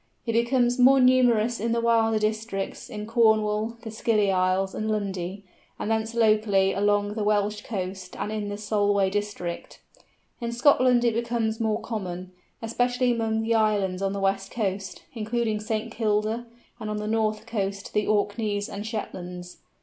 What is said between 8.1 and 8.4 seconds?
and